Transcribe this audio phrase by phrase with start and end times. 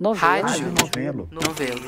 [0.00, 0.48] Novelo.
[0.48, 0.72] Rádio.
[0.80, 1.28] Novelo.
[1.30, 1.80] Novelo.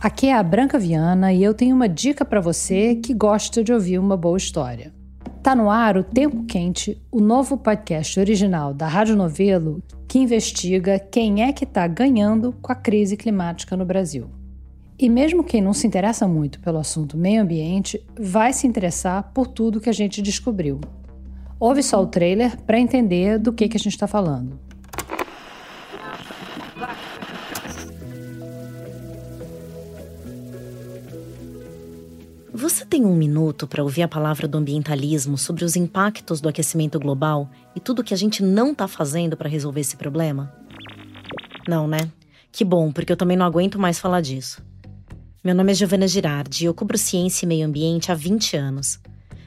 [0.00, 3.72] Aqui é a Branca Viana e eu tenho uma dica para você que gosta de
[3.72, 4.94] ouvir uma boa história.
[5.42, 10.96] Tá no ar o Tempo Quente, o novo podcast original da Rádio Novelo que investiga
[10.96, 14.30] quem é que está ganhando com a crise climática no Brasil.
[14.96, 19.48] E mesmo quem não se interessa muito pelo assunto meio ambiente, vai se interessar por
[19.48, 20.80] tudo que a gente descobriu.
[21.58, 24.69] Ouve só o trailer para entender do que, que a gente está falando.
[32.52, 36.98] Você tem um minuto para ouvir a palavra do ambientalismo sobre os impactos do aquecimento
[36.98, 40.52] global e tudo que a gente não está fazendo para resolver esse problema?
[41.68, 42.10] Não, né?
[42.50, 44.60] Que bom, porque eu também não aguento mais falar disso.
[45.44, 48.98] Meu nome é Giovana Girardi e eu cubro ciência e meio ambiente há 20 anos.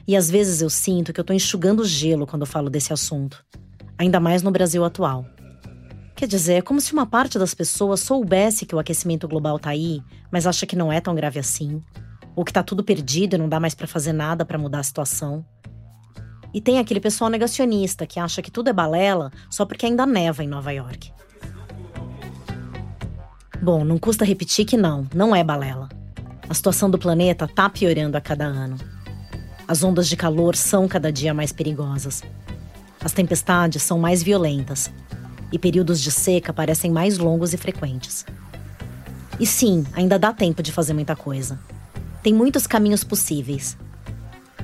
[0.08, 3.44] E às vezes eu sinto que eu estou enxugando gelo quando falo desse assunto.
[3.98, 5.26] Ainda mais no Brasil atual.
[6.16, 9.70] Quer dizer, é como se uma parte das pessoas soubesse que o aquecimento global está
[9.70, 10.00] aí,
[10.32, 11.82] mas acha que não é tão grave assim.
[12.36, 14.82] Ou que está tudo perdido e não dá mais para fazer nada para mudar a
[14.82, 15.44] situação.
[16.52, 20.44] E tem aquele pessoal negacionista que acha que tudo é balela só porque ainda neva
[20.44, 21.12] em Nova York.
[23.60, 25.88] Bom, não custa repetir que não, não é balela.
[26.48, 28.76] A situação do planeta tá piorando a cada ano.
[29.66, 32.22] As ondas de calor são cada dia mais perigosas.
[33.02, 34.90] As tempestades são mais violentas.
[35.50, 38.26] E períodos de seca parecem mais longos e frequentes.
[39.40, 41.58] E sim, ainda dá tempo de fazer muita coisa.
[42.24, 43.76] Tem muitos caminhos possíveis.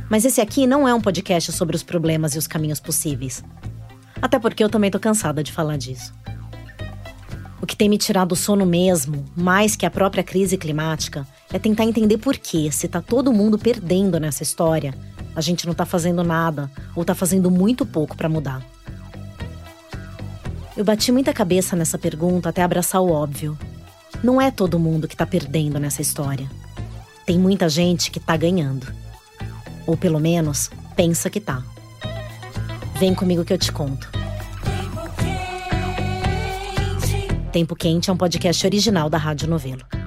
[0.09, 3.45] Mas esse aqui não é um podcast sobre os problemas e os caminhos possíveis.
[4.23, 6.15] Até porque eu também tô cansada de falar disso.
[7.61, 11.59] O que tem me tirado o sono mesmo, mais que a própria crise climática, é
[11.59, 14.95] tentar entender por que, se tá todo mundo perdendo nessa história,
[15.37, 18.65] a gente não tá fazendo nada ou tá fazendo muito pouco para mudar.
[20.75, 23.59] Eu bati muita cabeça nessa pergunta até abraçar o óbvio.
[24.25, 26.49] Não é todo mundo que tá perdendo nessa história.
[27.31, 28.93] Tem muita gente que tá ganhando.
[29.87, 31.63] Ou pelo menos, pensa que tá.
[32.99, 34.11] Vem comigo que eu te conto.
[37.53, 40.00] Tempo Quente é um podcast original da Rádio Novelo.